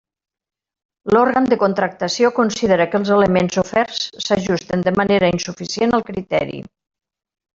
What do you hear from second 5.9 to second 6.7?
al criteri.